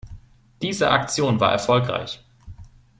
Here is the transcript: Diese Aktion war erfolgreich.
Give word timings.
Diese 0.63 0.89
Aktion 0.89 1.39
war 1.39 1.51
erfolgreich. 1.51 2.25